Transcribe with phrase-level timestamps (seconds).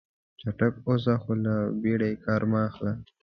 [0.39, 2.93] چټک اوسه خو له بیړې کار مه اخله.